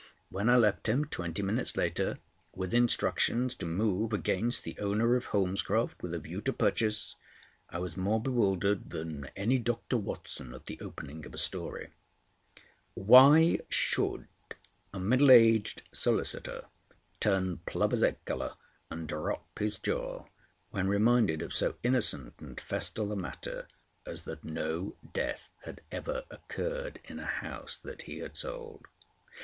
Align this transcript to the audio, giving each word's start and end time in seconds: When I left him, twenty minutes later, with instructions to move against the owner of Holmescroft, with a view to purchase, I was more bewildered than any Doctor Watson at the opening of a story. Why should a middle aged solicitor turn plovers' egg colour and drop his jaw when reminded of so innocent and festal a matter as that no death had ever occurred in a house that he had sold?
When 0.31 0.49
I 0.49 0.55
left 0.57 0.89
him, 0.89 1.05
twenty 1.05 1.43
minutes 1.43 1.77
later, 1.77 2.17
with 2.55 2.73
instructions 2.73 3.53
to 3.53 3.67
move 3.67 4.13
against 4.13 4.63
the 4.63 4.79
owner 4.79 5.15
of 5.15 5.25
Holmescroft, 5.27 6.01
with 6.01 6.15
a 6.15 6.17
view 6.19 6.41
to 6.41 6.51
purchase, 6.53 7.13
I 7.69 7.77
was 7.77 7.95
more 7.95 8.19
bewildered 8.19 8.89
than 8.89 9.27
any 9.35 9.59
Doctor 9.59 9.97
Watson 9.97 10.55
at 10.55 10.65
the 10.65 10.79
opening 10.81 11.23
of 11.27 11.35
a 11.35 11.37
story. 11.37 11.89
Why 12.95 13.59
should 13.69 14.27
a 14.91 14.99
middle 14.99 15.29
aged 15.29 15.83
solicitor 15.93 16.65
turn 17.19 17.57
plovers' 17.67 18.01
egg 18.01 18.25
colour 18.25 18.55
and 18.89 19.07
drop 19.07 19.59
his 19.59 19.77
jaw 19.77 20.25
when 20.71 20.87
reminded 20.87 21.43
of 21.43 21.53
so 21.53 21.75
innocent 21.83 22.33
and 22.39 22.59
festal 22.59 23.11
a 23.11 23.15
matter 23.15 23.67
as 24.07 24.23
that 24.23 24.43
no 24.43 24.95
death 25.13 25.49
had 25.63 25.81
ever 25.91 26.23
occurred 26.31 26.99
in 27.05 27.19
a 27.19 27.25
house 27.25 27.77
that 27.77 28.01
he 28.01 28.17
had 28.17 28.35
sold? 28.35 28.87